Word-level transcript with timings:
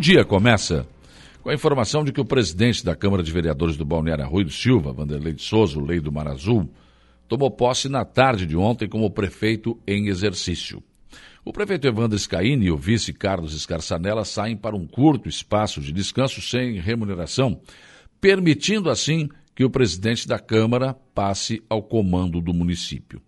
dia 0.00 0.24
começa 0.24 0.86
com 1.42 1.50
a 1.50 1.54
informação 1.54 2.02
de 2.02 2.10
que 2.10 2.20
o 2.22 2.24
presidente 2.24 2.82
da 2.82 2.96
Câmara 2.96 3.22
de 3.22 3.30
Vereadores 3.30 3.76
do 3.76 3.84
Balneário 3.84 4.26
do 4.42 4.50
Silva, 4.50 4.94
Vanderlei 4.94 5.34
de 5.34 5.42
Souza, 5.42 5.78
Lei 5.78 6.00
do 6.00 6.10
Mar 6.10 6.26
Azul, 6.26 6.70
tomou 7.28 7.50
posse 7.50 7.86
na 7.86 8.02
tarde 8.02 8.46
de 8.46 8.56
ontem 8.56 8.88
como 8.88 9.10
prefeito 9.10 9.78
em 9.86 10.08
exercício. 10.08 10.82
O 11.44 11.52
prefeito 11.52 11.86
Evandro 11.86 12.18
Scaini 12.18 12.66
e 12.66 12.70
o 12.70 12.78
vice 12.78 13.12
Carlos 13.12 13.54
Escarçanella 13.54 14.24
saem 14.24 14.56
para 14.56 14.74
um 14.74 14.86
curto 14.86 15.28
espaço 15.28 15.82
de 15.82 15.92
descanso 15.92 16.40
sem 16.40 16.80
remuneração, 16.80 17.60
permitindo 18.22 18.88
assim 18.88 19.28
que 19.54 19.64
o 19.64 19.70
presidente 19.70 20.26
da 20.26 20.38
Câmara 20.38 20.94
passe 21.14 21.62
ao 21.68 21.82
comando 21.82 22.40
do 22.40 22.54
município. 22.54 23.20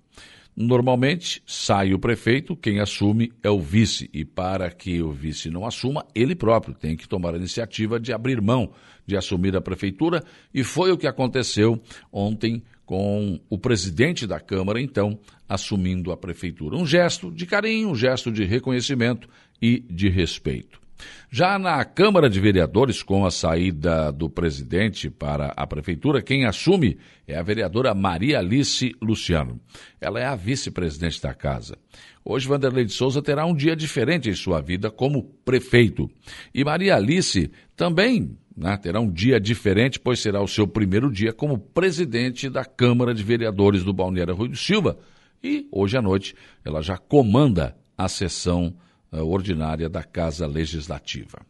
Normalmente, 0.55 1.43
sai 1.47 1.95
o 1.95 1.99
prefeito, 1.99 2.55
quem 2.55 2.79
assume 2.79 3.33
é 3.43 3.49
o 3.49 3.59
vice, 3.59 4.11
e 4.13 4.25
para 4.25 4.71
que 4.71 5.03
o 5.03 5.11
vice 5.11 5.49
não 5.49 5.65
assuma, 5.65 6.05
ele 6.15 6.35
próprio 6.35 6.75
tem 6.75 6.97
que 6.97 7.09
tomar 7.09 7.35
a 7.35 7.39
iniciativa 7.39 7.99
de 7.99 8.13
abrir 8.13 8.41
mão 8.41 8.73
de 9.07 9.17
assumir 9.17 9.57
a 9.57 9.61
prefeitura, 9.61 10.23
e 10.55 10.63
foi 10.63 10.93
o 10.93 10.99
que 10.99 11.07
aconteceu 11.07 11.81
ontem 12.13 12.63
com 12.85 13.41
o 13.49 13.59
presidente 13.59 14.27
da 14.27 14.39
Câmara, 14.39 14.81
então, 14.81 15.19
assumindo 15.49 16.13
a 16.13 16.17
prefeitura. 16.17 16.77
Um 16.77 16.87
gesto 16.87 17.31
de 17.31 17.47
carinho, 17.47 17.91
um 17.91 17.95
gesto 17.95 18.31
de 18.31 18.45
reconhecimento 18.45 19.29
e 19.61 19.81
de 19.89 20.09
respeito. 20.09 20.82
Já 21.31 21.59
na 21.59 21.85
Câmara 21.85 22.29
de 22.29 22.39
Vereadores, 22.39 23.03
com 23.03 23.25
a 23.25 23.31
saída 23.31 24.13
do 24.13 24.29
presidente 24.29 25.09
para 25.09 25.53
a 25.57 25.67
prefeitura, 25.67 26.21
quem 26.21 26.45
assume 26.45 26.99
é 27.27 27.37
a 27.37 27.43
vereadora 27.43 27.95
Maria 27.95 28.39
Alice 28.39 28.95
Luciano. 29.01 29.59
Ela 30.01 30.21
é 30.21 30.27
a 30.27 30.37
vice-presidente 30.37 31.23
da 31.23 31.33
casa. 31.33 31.79
Hoje, 32.25 32.47
Vanderlei 32.47 32.85
de 32.85 32.93
Souza 32.93 33.23
terá 33.23 33.47
um 33.47 33.55
dia 33.55 33.75
diferente 33.75 34.29
em 34.29 34.35
sua 34.35 34.61
vida 34.61 34.91
como 34.91 35.25
prefeito. 35.45 36.11
E 36.55 36.63
Maria 36.65 36.97
Alice 36.97 37.51
também 37.75 38.37
né, 38.57 38.77
terá 38.77 39.01
um 39.01 39.11
dia 39.11 39.41
diferente, 39.41 39.99
pois 39.99 40.21
será 40.21 40.43
o 40.43 40.49
seu 40.49 40.67
primeiro 40.67 41.11
dia 41.11 41.33
como 41.33 41.59
presidente 41.59 42.49
da 42.49 42.65
Câmara 42.65 43.15
de 43.15 43.23
Vereadores 43.23 43.83
do 43.83 43.93
Balneário 43.93 44.35
Rui 44.35 44.49
do 44.49 44.57
Silva. 44.57 44.99
E 45.43 45.67
hoje 45.73 45.97
à 45.97 46.03
noite 46.03 46.35
ela 46.65 46.83
já 46.83 46.97
comanda 46.97 47.77
a 47.97 48.09
sessão 48.09 48.75
ordinária 49.21 49.89
da 49.89 50.03
Casa 50.03 50.47
Legislativa. 50.47 51.41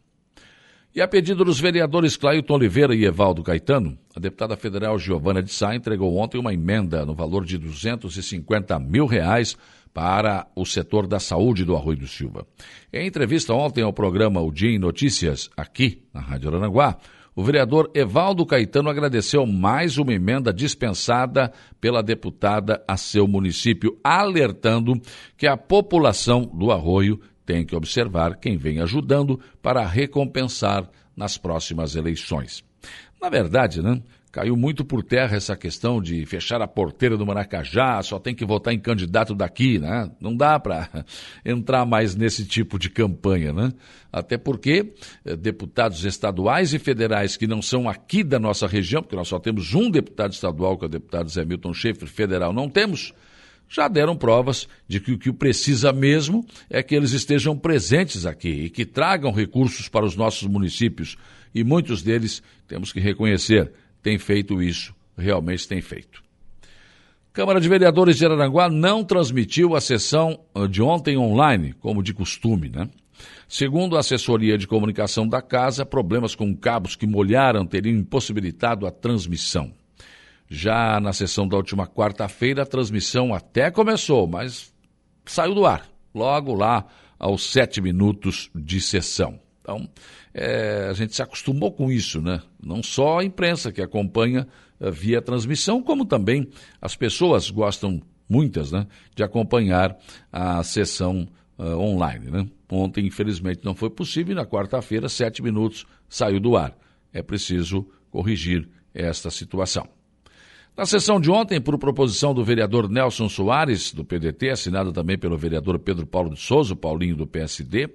E 0.95 1.01
a 1.01 1.07
pedido 1.07 1.43
dos 1.43 1.59
vereadores 1.59 2.15
Clailton 2.15 2.53
Oliveira 2.53 2.93
e 2.93 3.03
Evaldo 3.03 3.41
Caetano, 3.41 3.97
a 4.15 4.19
deputada 4.19 4.55
federal 4.55 4.99
Giovana 4.99 5.41
de 5.41 5.51
Sá 5.51 5.75
entregou 5.75 6.15
ontem 6.17 6.37
uma 6.37 6.53
emenda 6.53 7.03
no 7.03 7.15
valor 7.15 7.45
de 7.45 7.57
250 7.57 8.77
mil 8.79 9.07
reais 9.07 9.57
para 9.91 10.45
o 10.55 10.65
setor 10.65 11.07
da 11.07 11.19
saúde 11.19 11.65
do 11.65 11.75
Arroio 11.75 11.97
do 11.97 12.07
Silva. 12.07 12.45
Em 12.91 13.07
entrevista 13.07 13.55
ontem 13.55 13.83
ao 13.83 13.91
programa 13.91 14.41
O 14.41 14.51
Dia 14.51 14.69
em 14.69 14.77
Notícias, 14.77 15.49
aqui 15.57 16.03
na 16.13 16.21
Rádio 16.21 16.49
Aranaguá, 16.49 16.97
o 17.35 17.43
vereador 17.43 17.89
Evaldo 17.95 18.45
Caetano 18.45 18.89
agradeceu 18.89 19.47
mais 19.47 19.97
uma 19.97 20.13
emenda 20.13 20.53
dispensada 20.53 21.51
pela 21.81 22.03
deputada 22.03 22.83
a 22.87 22.95
seu 22.95 23.27
município, 23.27 23.97
alertando 24.03 24.93
que 25.35 25.47
a 25.47 25.57
população 25.57 26.45
do 26.53 26.71
Arroio 26.71 27.19
tem 27.45 27.65
que 27.65 27.75
observar 27.75 28.37
quem 28.37 28.57
vem 28.57 28.79
ajudando 28.79 29.39
para 29.61 29.85
recompensar 29.85 30.89
nas 31.15 31.37
próximas 31.37 31.95
eleições. 31.95 32.63
Na 33.21 33.29
verdade, 33.29 33.81
né, 33.81 34.01
caiu 34.33 34.57
muito 34.57 34.83
por 34.83 35.03
terra 35.03 35.37
essa 35.37 35.55
questão 35.55 36.01
de 36.01 36.25
fechar 36.25 36.59
a 36.59 36.67
porteira 36.67 37.15
do 37.15 37.23
Maracajá, 37.23 38.01
só 38.01 38.17
tem 38.17 38.33
que 38.33 38.43
votar 38.43 38.73
em 38.73 38.79
candidato 38.79 39.35
daqui, 39.35 39.77
né? 39.77 40.09
Não 40.19 40.35
dá 40.35 40.59
para 40.59 40.89
entrar 41.45 41.85
mais 41.85 42.15
nesse 42.15 42.43
tipo 42.43 42.79
de 42.79 42.89
campanha, 42.89 43.53
né? 43.53 43.71
Até 44.11 44.35
porque 44.35 44.91
eh, 45.23 45.35
deputados 45.35 46.03
estaduais 46.03 46.73
e 46.73 46.79
federais 46.79 47.37
que 47.37 47.45
não 47.45 47.61
são 47.61 47.87
aqui 47.87 48.23
da 48.23 48.39
nossa 48.39 48.65
região, 48.65 49.03
porque 49.03 49.15
nós 49.15 49.27
só 49.27 49.37
temos 49.39 49.75
um 49.75 49.89
deputado 49.89 50.33
estadual, 50.33 50.79
que 50.79 50.85
é 50.85 50.87
o 50.87 50.91
deputado 50.91 51.29
Zé 51.29 51.45
Milton 51.45 51.71
Schaefer, 51.71 52.07
federal 52.07 52.51
não 52.51 52.67
temos, 52.67 53.13
já 53.73 53.87
deram 53.87 54.15
provas 54.15 54.67
de 54.87 54.99
que 54.99 55.11
o 55.13 55.17
que 55.17 55.33
precisa 55.33 55.91
mesmo 55.91 56.45
é 56.69 56.83
que 56.83 56.93
eles 56.93 57.11
estejam 57.11 57.57
presentes 57.57 58.23
aqui 58.23 58.49
e 58.65 58.69
que 58.69 58.85
tragam 58.85 59.31
recursos 59.31 59.89
para 59.89 60.05
os 60.05 60.15
nossos 60.15 60.47
municípios. 60.47 61.17
E 61.55 61.63
muitos 61.63 62.03
deles, 62.03 62.43
temos 62.67 62.93
que 62.93 62.99
reconhecer, 62.99 63.71
têm 64.03 64.19
feito 64.19 64.61
isso, 64.61 64.93
realmente 65.17 65.67
têm 65.67 65.81
feito. 65.81 66.21
Câmara 67.33 67.59
de 67.59 67.67
Vereadores 67.67 68.15
de 68.15 68.25
Araranguá 68.25 68.69
não 68.69 69.03
transmitiu 69.03 69.75
a 69.75 69.81
sessão 69.81 70.39
ah, 70.53 70.67
de 70.67 70.83
ontem 70.83 71.17
online, 71.17 71.73
como 71.73 72.03
de 72.03 72.13
costume, 72.13 72.69
né? 72.69 72.87
Segundo 73.47 73.95
a 73.95 74.01
assessoria 74.01 74.55
de 74.55 74.67
comunicação 74.67 75.27
da 75.27 75.41
casa, 75.41 75.83
problemas 75.83 76.35
com 76.35 76.55
cabos 76.55 76.95
que 76.95 77.07
molharam 77.07 77.65
teriam 77.65 77.97
impossibilitado 77.97 78.85
a 78.85 78.91
transmissão. 78.91 79.73
Já 80.47 80.99
na 80.99 81.13
sessão 81.13 81.47
da 81.47 81.57
última 81.57 81.87
quarta-feira, 81.87 82.63
a 82.63 82.65
transmissão 82.65 83.33
até 83.33 83.71
começou, 83.71 84.27
mas 84.27 84.73
saiu 85.25 85.55
do 85.55 85.65
ar, 85.65 85.87
logo 86.13 86.53
lá 86.53 86.85
aos 87.17 87.51
sete 87.51 87.81
minutos 87.81 88.49
de 88.53 88.81
sessão. 88.81 89.39
Então, 89.61 89.89
é, 90.33 90.87
a 90.89 90.93
gente 90.93 91.15
se 91.15 91.21
acostumou 91.21 91.71
com 91.71 91.89
isso, 91.89 92.21
né? 92.21 92.41
Não 92.61 92.83
só 92.83 93.19
a 93.19 93.23
imprensa 93.23 93.71
que 93.71 93.81
acompanha 93.81 94.45
uh, 94.79 94.91
via 94.91 95.21
transmissão, 95.21 95.81
como 95.81 96.03
também 96.05 96.49
as 96.81 96.97
pessoas 96.97 97.49
gostam, 97.49 98.01
muitas, 98.27 98.71
né, 98.71 98.87
de 99.15 99.23
acompanhar 99.23 99.97
a 100.31 100.63
sessão 100.63 101.27
uh, 101.57 101.77
online, 101.77 102.29
né? 102.29 102.47
Ontem, 102.69 103.05
infelizmente, 103.05 103.61
não 103.63 103.73
foi 103.73 103.89
possível 103.89 104.33
e 104.33 104.35
na 104.35 104.45
quarta-feira, 104.45 105.07
sete 105.07 105.41
minutos, 105.41 105.85
saiu 106.09 106.39
do 106.39 106.57
ar. 106.57 106.75
É 107.13 107.21
preciso 107.21 107.87
corrigir 108.09 108.67
esta 108.93 109.29
situação. 109.29 109.87
Na 110.75 110.87
sessão 110.87 111.21
de 111.21 111.29
ontem, 111.29 111.61
por 111.61 111.77
proposição 111.77 112.33
do 112.33 112.43
vereador 112.43 112.89
Nelson 112.89 113.29
Soares, 113.29 113.93
do 113.93 114.03
PDT, 114.03 114.49
assinada 114.49 114.91
também 114.91 115.15
pelo 115.15 115.37
vereador 115.37 115.77
Pedro 115.77 116.07
Paulo 116.07 116.33
de 116.33 116.39
Souza, 116.39 116.75
Paulinho 116.75 117.15
do 117.15 117.27
PSD, 117.27 117.87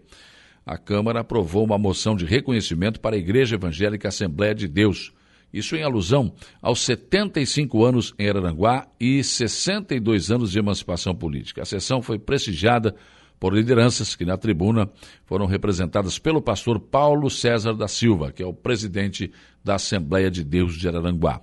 a 0.65 0.78
Câmara 0.78 1.21
aprovou 1.21 1.65
uma 1.65 1.77
moção 1.77 2.15
de 2.15 2.25
reconhecimento 2.25 3.00
para 3.00 3.17
a 3.17 3.19
Igreja 3.19 3.56
Evangélica 3.56 4.06
Assembleia 4.06 4.55
de 4.55 4.69
Deus. 4.69 5.12
Isso 5.53 5.75
em 5.75 5.83
alusão 5.83 6.33
aos 6.62 6.81
75 6.83 7.84
anos 7.84 8.15
em 8.17 8.28
Araranguá 8.28 8.87
e 9.00 9.25
62 9.25 10.31
anos 10.31 10.53
de 10.53 10.61
emancipação 10.61 11.17
política. 11.17 11.62
A 11.62 11.65
sessão 11.65 12.00
foi 12.00 12.17
prestigiada 12.17 12.94
por 13.41 13.53
lideranças 13.53 14.15
que 14.15 14.25
na 14.25 14.37
tribuna 14.37 14.88
foram 15.27 15.47
representadas 15.47 16.17
pelo 16.17 16.41
pastor 16.41 16.78
Paulo 16.78 17.28
César 17.28 17.75
da 17.75 17.88
Silva, 17.88 18.31
que 18.31 18.43
é 18.43 18.47
o 18.47 18.55
presidente 18.55 19.33
da 19.65 19.75
Assembleia 19.75 20.31
de 20.31 20.44
Deus 20.44 20.77
de 20.77 20.87
Araranguá 20.87 21.43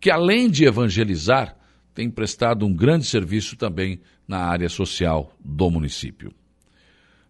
que 0.00 0.10
além 0.10 0.50
de 0.50 0.64
evangelizar, 0.64 1.56
tem 1.94 2.08
prestado 2.08 2.64
um 2.64 2.72
grande 2.72 3.06
serviço 3.06 3.56
também 3.56 4.00
na 4.26 4.38
área 4.38 4.68
social 4.68 5.32
do 5.44 5.70
município. 5.70 6.32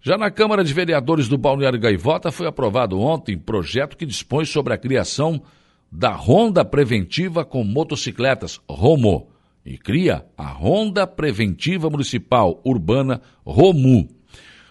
Já 0.01 0.17
na 0.17 0.31
Câmara 0.31 0.63
de 0.63 0.73
Vereadores 0.73 1.27
do 1.29 1.37
Balneário 1.37 1.81
Gaivota 1.81 2.31
foi 2.31 2.47
aprovado 2.47 3.01
ontem 3.01 3.37
projeto 3.37 3.97
que 3.97 4.07
dispõe 4.07 4.45
sobre 4.45 4.73
a 4.73 4.79
criação 4.79 5.43
da 5.91 6.11
Ronda 6.11 6.65
Preventiva 6.65 7.45
com 7.45 7.65
Motocicletas, 7.65 8.61
ROMO, 8.69 9.29
e 9.65 9.77
cria 9.77 10.25
a 10.37 10.47
Ronda 10.47 11.07
Preventiva 11.07 11.91
Municipal 11.91 12.61
Urbana, 12.65 13.21
ROMU, 13.45 14.09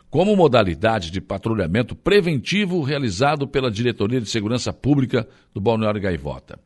como 0.10 0.36
modalidade 0.36 1.12
de 1.12 1.20
patrulhamento 1.20 1.96
preventivo 1.96 2.82
realizado 2.82 3.48
pela 3.48 3.70
Diretoria 3.70 4.22
de 4.22 4.30
Segurança 4.30 4.72
Pública 4.72 5.28
do 5.54 5.60
Balneário 5.60 6.02
Gaivota. 6.02 6.60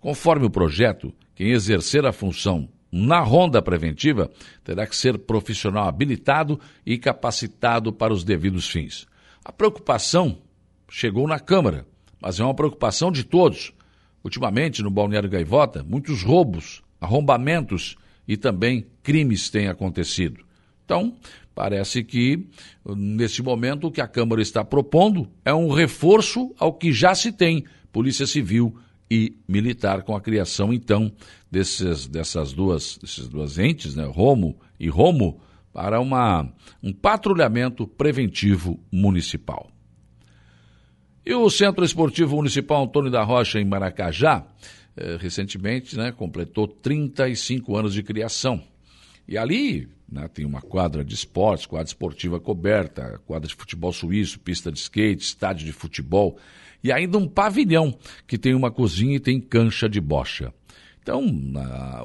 Conforme 0.00 0.46
o 0.46 0.50
projeto, 0.50 1.12
quem 1.34 1.50
exercer 1.50 2.06
a 2.06 2.12
função 2.12 2.68
na 2.90 3.20
ronda 3.20 3.62
preventiva 3.62 4.30
terá 4.64 4.86
que 4.86 4.96
ser 4.96 5.18
profissional 5.18 5.86
habilitado 5.86 6.58
e 6.84 6.98
capacitado 6.98 7.92
para 7.92 8.12
os 8.12 8.24
devidos 8.24 8.68
fins. 8.68 9.06
A 9.44 9.52
preocupação 9.52 10.38
chegou 10.88 11.28
na 11.28 11.38
Câmara, 11.38 11.86
mas 12.20 12.40
é 12.40 12.44
uma 12.44 12.54
preocupação 12.54 13.12
de 13.12 13.24
todos. 13.24 13.72
Ultimamente, 14.24 14.82
no 14.82 14.90
Balneário 14.90 15.30
Gaivota, 15.30 15.84
muitos 15.86 16.22
roubos, 16.22 16.82
arrombamentos 17.00 17.96
e 18.26 18.36
também 18.36 18.86
crimes 19.02 19.50
têm 19.50 19.68
acontecido. 19.68 20.44
Então, 20.84 21.16
parece 21.54 22.02
que, 22.02 22.46
nesse 22.84 23.42
momento, 23.42 23.86
o 23.86 23.90
que 23.90 24.00
a 24.00 24.08
Câmara 24.08 24.42
está 24.42 24.64
propondo 24.64 25.30
é 25.44 25.54
um 25.54 25.70
reforço 25.70 26.54
ao 26.58 26.72
que 26.72 26.92
já 26.92 27.14
se 27.14 27.32
tem 27.32 27.64
Polícia 27.92 28.26
Civil 28.26 28.76
e 29.10 29.36
militar, 29.48 30.02
com 30.02 30.14
a 30.14 30.20
criação, 30.20 30.72
então, 30.72 31.12
desses, 31.50 32.06
dessas 32.06 32.52
duas, 32.52 32.96
dessas 32.98 33.28
duas 33.28 33.58
entes, 33.58 33.96
né, 33.96 34.04
Romo 34.04 34.58
e 34.78 34.88
Romo, 34.88 35.40
para 35.72 36.00
uma, 36.00 36.52
um 36.82 36.92
patrulhamento 36.92 37.86
preventivo 37.86 38.78
municipal. 38.90 39.70
E 41.24 41.34
o 41.34 41.50
Centro 41.50 41.84
Esportivo 41.84 42.36
Municipal 42.36 42.84
Antônio 42.84 43.10
da 43.10 43.22
Rocha, 43.22 43.60
em 43.60 43.64
Maracajá, 43.64 44.44
eh, 44.96 45.16
recentemente 45.20 45.96
né, 45.96 46.12
completou 46.12 46.66
35 46.66 47.76
anos 47.76 47.94
de 47.94 48.02
criação. 48.02 48.62
E 49.30 49.38
ali 49.38 49.88
Né? 50.10 50.26
Tem 50.28 50.44
uma 50.44 50.60
quadra 50.60 51.04
de 51.04 51.14
esportes, 51.14 51.66
quadra 51.66 51.86
esportiva 51.86 52.40
coberta, 52.40 53.20
quadra 53.24 53.46
de 53.46 53.54
futebol 53.54 53.92
suíço, 53.92 54.40
pista 54.40 54.72
de 54.72 54.78
skate, 54.78 55.22
estádio 55.22 55.64
de 55.64 55.72
futebol 55.72 56.36
e 56.82 56.90
ainda 56.90 57.16
um 57.18 57.28
pavilhão 57.28 57.96
que 58.26 58.38
tem 58.38 58.54
uma 58.54 58.70
cozinha 58.70 59.16
e 59.16 59.20
tem 59.20 59.40
cancha 59.40 59.88
de 59.88 60.00
bocha. 60.00 60.52
Então, 61.02 61.24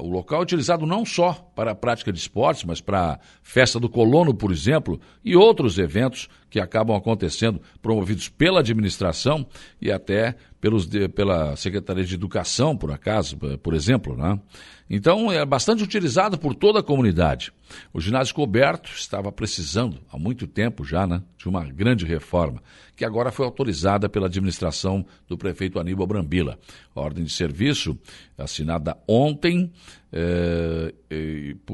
o 0.00 0.08
local 0.08 0.40
é 0.40 0.42
utilizado 0.42 0.86
não 0.86 1.04
só 1.04 1.32
para 1.54 1.72
a 1.72 1.74
prática 1.74 2.12
de 2.12 2.18
esportes, 2.18 2.64
mas 2.64 2.80
para 2.80 3.12
a 3.12 3.18
festa 3.42 3.78
do 3.78 3.88
colono, 3.88 4.32
por 4.34 4.50
exemplo, 4.50 5.00
e 5.24 5.36
outros 5.36 5.78
eventos 5.78 6.28
que 6.56 6.60
acabam 6.60 6.96
acontecendo, 6.96 7.60
promovidos 7.82 8.30
pela 8.30 8.60
administração 8.60 9.46
e 9.78 9.92
até 9.92 10.34
pelos 10.58 10.88
pela 11.14 11.54
Secretaria 11.54 12.02
de 12.02 12.14
Educação, 12.14 12.74
por 12.74 12.90
acaso, 12.90 13.36
por 13.62 13.74
exemplo. 13.74 14.16
Né? 14.16 14.40
Então, 14.88 15.30
é 15.30 15.44
bastante 15.44 15.84
utilizado 15.84 16.38
por 16.38 16.54
toda 16.54 16.80
a 16.80 16.82
comunidade. 16.82 17.52
O 17.92 18.00
ginásio 18.00 18.34
coberto 18.34 18.90
estava 18.96 19.30
precisando, 19.30 19.98
há 20.10 20.18
muito 20.18 20.46
tempo 20.46 20.82
já, 20.82 21.06
né, 21.06 21.22
de 21.36 21.46
uma 21.46 21.62
grande 21.62 22.06
reforma, 22.06 22.62
que 22.96 23.04
agora 23.04 23.30
foi 23.30 23.44
autorizada 23.44 24.08
pela 24.08 24.26
administração 24.26 25.04
do 25.28 25.36
prefeito 25.36 25.78
Aníbal 25.78 26.06
Brambila. 26.06 26.58
A 26.94 27.00
ordem 27.02 27.24
de 27.24 27.32
serviço, 27.32 27.98
assinada 28.38 28.96
ontem 29.06 29.70
eh, 30.12 30.94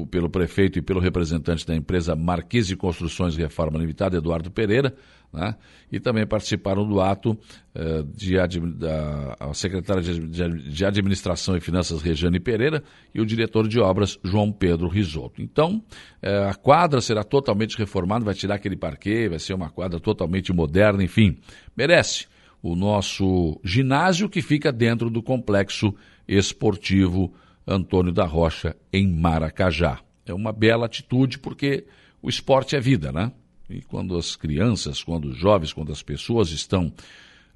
pelo 0.09 0.29
prefeito 0.29 0.79
e 0.79 0.81
pelo 0.81 0.99
representante 0.99 1.65
da 1.65 1.75
empresa 1.75 2.15
Marquise 2.15 2.75
Construções 2.75 3.35
Reforma 3.35 3.77
Limitada, 3.77 4.17
Eduardo 4.17 4.49
Pereira, 4.49 4.95
né? 5.31 5.55
e 5.91 5.99
também 5.99 6.25
participaram 6.25 6.87
do 6.87 7.01
ato 7.01 7.37
eh, 7.73 8.03
de, 8.15 8.59
da 8.75 9.35
a 9.39 9.53
secretária 9.53 10.01
de, 10.01 10.19
de, 10.27 10.69
de, 10.69 10.85
Administração 10.85 11.57
e 11.57 11.61
Finanças, 11.61 12.01
Regiane 12.01 12.39
Pereira, 12.39 12.83
e 13.13 13.21
o 13.21 13.25
diretor 13.25 13.67
de 13.67 13.79
obras, 13.79 14.19
João 14.23 14.51
Pedro 14.51 14.87
Risotto. 14.87 15.41
Então, 15.41 15.83
eh, 16.21 16.47
a 16.49 16.53
quadra 16.53 17.01
será 17.01 17.23
totalmente 17.23 17.77
reformada, 17.77 18.25
vai 18.25 18.33
tirar 18.33 18.55
aquele 18.55 18.75
parquê, 18.75 19.27
vai 19.29 19.39
ser 19.39 19.53
uma 19.53 19.69
quadra 19.69 19.99
totalmente 19.99 20.53
moderna, 20.53 21.03
enfim, 21.03 21.37
merece 21.75 22.27
o 22.61 22.75
nosso 22.75 23.59
ginásio 23.63 24.29
que 24.29 24.41
fica 24.41 24.71
dentro 24.71 25.09
do 25.09 25.21
complexo 25.21 25.93
esportivo 26.27 27.33
Antônio 27.67 28.11
da 28.11 28.25
Rocha, 28.25 28.75
em 28.91 29.07
Maracajá. 29.07 29.99
É 30.25 30.33
uma 30.33 30.51
bela 30.51 30.85
atitude 30.85 31.39
porque 31.39 31.85
o 32.21 32.29
esporte 32.29 32.75
é 32.75 32.79
vida, 32.79 33.11
né? 33.11 33.31
E 33.69 33.81
quando 33.81 34.17
as 34.17 34.35
crianças, 34.35 35.03
quando 35.03 35.25
os 35.25 35.37
jovens, 35.37 35.73
quando 35.73 35.91
as 35.91 36.01
pessoas 36.01 36.51
estão 36.51 36.93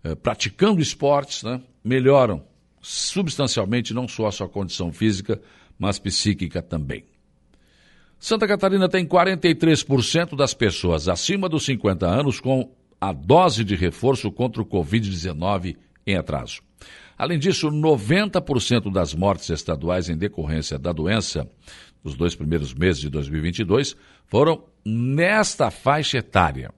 eh, 0.04 0.16
praticando 0.16 0.82
esportes, 0.82 1.44
né, 1.44 1.62
melhoram 1.84 2.44
substancialmente 2.82 3.94
não 3.94 4.08
só 4.08 4.28
a 4.28 4.32
sua 4.32 4.48
condição 4.48 4.92
física, 4.92 5.42
mas 5.78 6.00
psíquica 6.00 6.62
também. 6.62 7.04
Santa 8.20 8.48
Catarina 8.48 8.90
tem 8.90 9.06
43% 9.06 10.36
das 10.36 10.54
pessoas 10.54 11.08
acima 11.08 11.48
dos 11.48 11.66
50 11.66 12.08
anos 12.08 12.40
com 12.40 12.72
a 13.00 13.14
dose 13.14 13.64
de 13.64 13.76
reforço 13.76 14.32
contra 14.32 14.62
o 14.62 14.66
Covid-19 14.66 15.76
em 16.08 16.16
atraso. 16.16 16.62
Além 17.18 17.38
disso, 17.38 17.70
90% 17.70 18.92
das 18.92 19.14
mortes 19.14 19.50
estaduais 19.50 20.08
em 20.08 20.18
decorrência 20.18 20.80
da 20.80 20.92
doença 20.92 21.48
nos 22.04 22.16
dois 22.16 22.36
primeiros 22.36 22.74
meses 22.74 23.02
de 23.02 23.10
2022 23.10 23.96
foram 24.28 24.64
nesta 24.86 25.70
faixa 25.70 26.20
etária. 26.20 26.72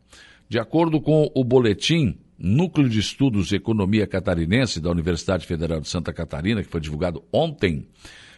De 0.48 0.58
acordo 0.58 1.00
com 1.00 1.30
o 1.36 1.44
boletim 1.44 2.18
Núcleo 2.38 2.90
de 2.90 3.00
Estudos 3.00 3.52
Economia 3.52 4.08
Catarinense 4.08 4.80
da 4.80 4.90
Universidade 4.90 5.46
Federal 5.46 5.82
de 5.82 5.90
Santa 5.90 6.14
Catarina, 6.14 6.64
que 6.64 6.70
foi 6.70 6.80
divulgado 6.80 7.22
ontem, 7.34 7.86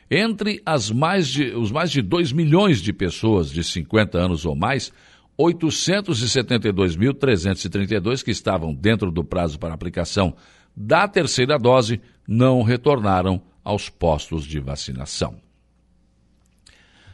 entre 0.09 0.59
as 0.65 0.89
mais 0.89 1.27
de, 1.27 1.55
os 1.55 1.71
mais 1.71 1.91
de 1.91 2.01
2 2.01 2.33
milhões 2.33 2.81
de 2.81 2.91
pessoas 2.91 3.51
de 3.51 3.63
50 3.63 4.17
anos 4.17 4.43
ou 4.43 4.55
mais, 4.55 4.91
872.332 5.39 8.23
que 8.23 8.31
estavam 8.31 8.73
dentro 8.73 9.11
do 9.11 9.23
prazo 9.23 9.59
para 9.59 9.71
aplicação 9.73 10.35
da 10.75 11.07
terceira 11.07 11.57
dose 11.57 12.01
não 12.27 12.61
retornaram 12.61 13.41
aos 13.63 13.89
postos 13.89 14.45
de 14.45 14.59
vacinação. 14.59 15.39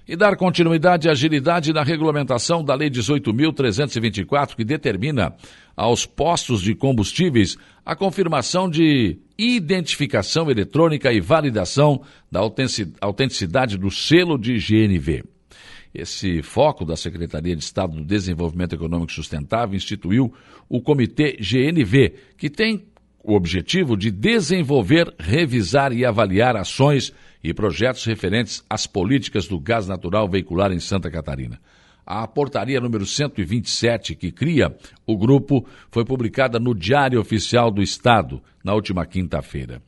E 0.08 0.16
dar 0.16 0.38
continuidade 0.38 1.08
e 1.08 1.12
agilidade 1.12 1.74
na 1.74 1.84
regulamentação 1.84 2.64
da 2.64 2.74
Lei 2.74 2.90
18.324, 2.90 4.56
que 4.56 4.64
determina 4.64 5.36
aos 5.76 6.06
postos 6.06 6.62
de 6.62 6.74
combustíveis 6.74 7.58
a 7.86 7.94
confirmação 7.94 8.70
de 8.70 9.20
identificação 9.38 10.50
eletrônica 10.50 11.12
e 11.12 11.20
validação 11.20 12.02
da 12.32 12.40
autenticidade 13.02 13.78
do 13.78 13.92
selo 13.92 14.38
de 14.38 14.58
GNV. 14.58 15.26
Esse 15.94 16.42
foco 16.42 16.86
da 16.86 16.96
Secretaria 16.96 17.56
de 17.56 17.64
Estado 17.64 17.98
do 17.98 18.06
Desenvolvimento 18.06 18.76
Econômico 18.76 19.12
Sustentável 19.12 19.76
instituiu 19.76 20.34
o 20.70 20.80
Comitê 20.80 21.38
GNV, 21.38 22.14
que 22.38 22.50
tem 22.50 22.86
o 23.28 23.36
objetivo 23.36 23.98
de 23.98 24.10
desenvolver, 24.10 25.14
revisar 25.20 25.92
e 25.92 26.06
avaliar 26.06 26.56
ações 26.56 27.14
e 27.44 27.54
projetos 27.54 28.06
referentes 28.06 28.64
às 28.70 28.88
políticas 28.88 29.46
do 29.50 29.60
gás 29.60 29.86
natural 29.86 30.30
veicular 30.30 30.72
em 30.72 30.80
Santa 30.80 31.12
Catarina. 31.12 31.60
A 32.06 32.26
portaria 32.26 32.80
número 32.80 33.06
127, 33.06 34.16
que 34.16 34.32
cria 34.32 34.74
o 35.06 35.18
grupo, 35.18 35.68
foi 35.92 36.06
publicada 36.06 36.58
no 36.58 36.74
Diário 36.74 37.20
Oficial 37.20 37.70
do 37.70 37.84
Estado 37.84 38.42
na 38.68 38.74
última 38.74 39.06
quinta-feira. 39.06 39.82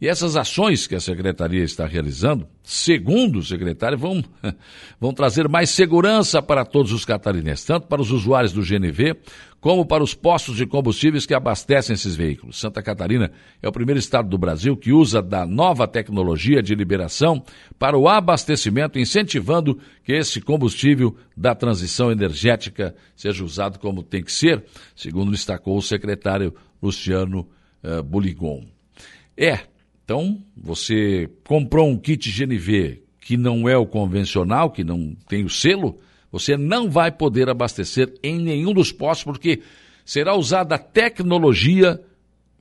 E 0.00 0.08
essas 0.08 0.34
ações 0.34 0.88
que 0.88 0.96
a 0.96 1.00
secretaria 1.00 1.62
está 1.62 1.86
realizando, 1.86 2.48
segundo 2.64 3.38
o 3.38 3.44
secretário, 3.44 3.96
vão, 3.96 4.24
vão 5.00 5.12
trazer 5.14 5.48
mais 5.48 5.70
segurança 5.70 6.42
para 6.42 6.64
todos 6.64 6.90
os 6.90 7.04
catarinenses, 7.04 7.64
tanto 7.64 7.86
para 7.86 8.02
os 8.02 8.10
usuários 8.10 8.52
do 8.52 8.60
GNV, 8.60 9.16
como 9.60 9.86
para 9.86 10.02
os 10.02 10.14
postos 10.14 10.56
de 10.56 10.66
combustíveis 10.66 11.26
que 11.26 11.32
abastecem 11.32 11.94
esses 11.94 12.16
veículos. 12.16 12.58
Santa 12.58 12.82
Catarina 12.82 13.30
é 13.62 13.68
o 13.68 13.72
primeiro 13.72 14.00
estado 14.00 14.28
do 14.28 14.36
Brasil 14.36 14.76
que 14.76 14.92
usa 14.92 15.22
da 15.22 15.46
nova 15.46 15.86
tecnologia 15.86 16.60
de 16.60 16.74
liberação 16.74 17.40
para 17.78 17.96
o 17.96 18.08
abastecimento, 18.08 18.98
incentivando 18.98 19.78
que 20.02 20.12
esse 20.12 20.40
combustível 20.40 21.16
da 21.36 21.54
transição 21.54 22.10
energética 22.10 22.96
seja 23.14 23.44
usado 23.44 23.78
como 23.78 24.02
tem 24.02 24.24
que 24.24 24.32
ser, 24.32 24.64
segundo 24.96 25.30
destacou 25.30 25.78
o 25.78 25.82
secretário 25.82 26.52
Luciano 26.82 27.48
uh, 27.84 28.02
Buligon. 28.02 28.64
É, 29.36 29.60
então 30.04 30.42
você 30.56 31.28
comprou 31.44 31.88
um 31.88 31.98
kit 31.98 32.30
GNV 32.30 33.02
que 33.20 33.36
não 33.36 33.68
é 33.68 33.76
o 33.76 33.86
convencional, 33.86 34.70
que 34.70 34.84
não 34.84 35.16
tem 35.28 35.44
o 35.44 35.48
selo, 35.48 35.98
você 36.30 36.56
não 36.56 36.90
vai 36.90 37.10
poder 37.10 37.48
abastecer 37.48 38.12
em 38.22 38.38
nenhum 38.38 38.74
dos 38.74 38.92
postos, 38.92 39.24
porque 39.24 39.62
será 40.04 40.34
usada 40.34 40.74
a 40.74 40.78
tecnologia 40.78 42.00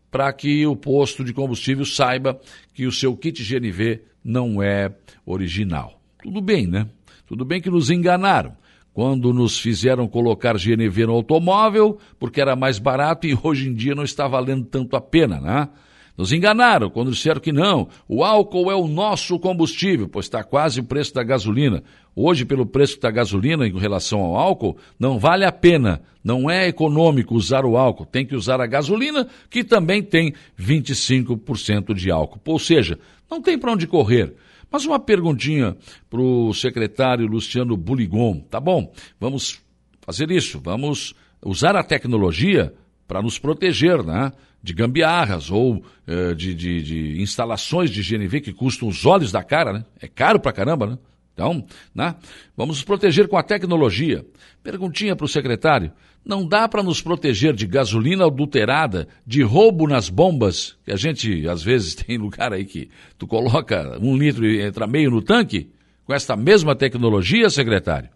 para 0.10 0.32
que 0.32 0.66
o 0.66 0.76
posto 0.76 1.24
de 1.24 1.34
combustível 1.34 1.86
saiba 1.86 2.40
que 2.74 2.86
o 2.86 2.92
seu 2.92 3.18
kit 3.18 3.44
GNV 3.44 4.02
não 4.24 4.62
é 4.62 4.94
original. 5.26 6.00
Tudo 6.22 6.40
bem, 6.40 6.68
né? 6.68 6.88
Tudo 7.28 7.44
bem 7.44 7.60
que 7.60 7.70
nos 7.70 7.90
enganaram 7.90 8.56
quando 8.94 9.34
nos 9.34 9.60
fizeram 9.60 10.08
colocar 10.08 10.56
GNV 10.56 11.08
no 11.08 11.14
automóvel, 11.14 11.98
porque 12.20 12.40
era 12.40 12.56
mais 12.56 12.78
barato 12.78 13.26
e 13.26 13.38
hoje 13.42 13.70
em 13.70 13.74
dia 13.74 13.96
não 13.96 14.04
está 14.04 14.28
valendo 14.28 14.66
tanto 14.66 14.96
a 14.96 15.02
pena, 15.02 15.40
né? 15.40 15.70
Nos 16.16 16.32
enganaram 16.32 16.92
quando 16.92 17.10
disseram 17.10 17.42
que 17.42 17.52
não, 17.52 17.88
o 18.08 18.24
álcool 18.24 18.72
é 18.72 18.76
o 18.76 18.88
nosso 18.88 19.40
combustível, 19.40 20.08
pois 20.08 20.28
está 20.28 20.44
quase 20.44 20.80
o 20.80 20.84
preço 20.84 21.12
da 21.12 21.24
gasolina. 21.24 21.84
Hoje, 22.16 22.46
pelo 22.46 22.68
preço 22.68 23.02
da 23.02 23.10
gasolina 23.10 23.68
em 23.68 23.76
relação 23.76 24.20
ao 24.20 24.36
álcool, 24.36 24.78
não 25.00 25.18
vale 25.18 25.44
a 25.44 25.52
pena, 25.52 26.04
não 26.24 26.48
é 26.48 26.68
econômico 26.68 27.34
usar 27.34 27.66
o 27.66 27.76
álcool. 27.76 28.06
Tem 28.06 28.28
que 28.28 28.36
usar 28.36 28.62
a 28.62 28.68
gasolina, 28.68 29.28
que 29.50 29.64
também 29.64 30.04
tem 30.04 30.36
25% 30.60 31.96
de 31.96 32.12
álcool. 32.12 32.40
Ou 32.46 32.60
seja, 32.60 33.00
não 33.30 33.42
tem 33.42 33.58
para 33.58 33.72
onde 33.72 33.88
correr. 33.88 34.36
Mas 34.74 34.86
uma 34.86 35.00
perguntinha 35.00 35.78
para 36.10 36.20
o 36.20 36.52
secretário 36.52 37.28
Luciano 37.28 37.78
Buligon, 37.78 38.40
tá 38.40 38.60
bom? 38.60 38.92
Vamos 39.20 39.62
fazer 40.02 40.32
isso, 40.32 40.60
vamos 40.60 41.14
usar 41.46 41.76
a 41.76 41.84
tecnologia 41.84 42.74
para 43.08 43.22
nos 43.22 43.38
proteger, 43.38 44.04
né? 44.04 44.32
de 44.64 44.74
gambiarras 44.74 45.52
ou 45.52 45.84
eh, 46.08 46.34
de, 46.34 46.56
de, 46.56 46.82
de, 46.82 47.22
instalações 47.22 47.92
de 47.92 48.02
GNV 48.02 48.40
que 48.40 48.54
custam 48.54 48.88
os 48.88 49.06
olhos 49.06 49.30
da 49.30 49.44
cara, 49.44 49.74
né? 49.74 49.86
É 50.02 50.08
caro 50.08 50.40
pra 50.40 50.54
caramba, 50.54 50.88
né? 50.88 50.98
Então, 51.34 51.66
né? 51.94 52.16
vamos 52.56 52.78
nos 52.78 52.84
proteger 52.84 53.28
com 53.28 53.38
a 53.38 53.44
tecnologia. 53.44 54.26
Perguntinha 54.62 55.16
para 55.16 55.26
o 55.26 55.30
secretário: 55.30 55.92
não 56.24 56.48
dá 56.48 56.68
para 56.68 56.84
nos 56.84 57.02
proteger 57.02 57.54
de 57.54 57.66
gasolina 57.66 58.26
adulterada, 58.26 59.08
de 59.26 59.42
roubo 59.42 59.88
nas 59.88 60.10
bombas, 60.10 60.78
que 60.86 60.92
a 60.92 60.96
gente 60.96 61.48
às 61.48 61.64
vezes 61.64 61.96
tem 61.96 62.18
lugar 62.18 62.54
aí 62.54 62.66
que 62.66 62.90
tu 63.18 63.28
coloca 63.28 63.98
um 64.00 64.16
litro 64.16 64.46
e 64.46 64.62
entra 64.62 64.88
meio 64.88 65.10
no 65.10 65.22
tanque, 65.22 65.70
com 66.06 66.14
esta 66.14 66.36
mesma 66.36 66.76
tecnologia, 66.76 67.50
secretário? 67.50 68.10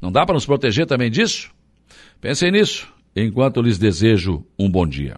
Não 0.00 0.12
dá 0.12 0.24
para 0.24 0.34
nos 0.34 0.46
proteger 0.46 0.86
também 0.86 1.10
disso? 1.10 1.50
Pensem 2.20 2.52
nisso, 2.52 2.88
enquanto 3.16 3.60
lhes 3.60 3.78
desejo 3.78 4.44
um 4.58 4.70
bom 4.70 4.86
dia. 4.86 5.16